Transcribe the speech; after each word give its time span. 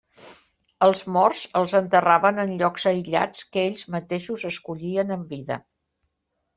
Els 0.85 1.01
morts 1.17 1.43
els 1.59 1.75
enterraven 1.81 2.45
en 2.45 2.55
llocs 2.63 2.87
aïllats 2.95 3.47
que 3.53 3.65
ells 3.69 3.87
mateixos 3.99 4.51
escollien 4.53 5.19
en 5.21 5.31
vida. 5.37 5.65